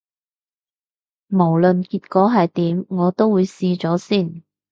[1.29, 4.41] 無論結果係點，我都會試咗先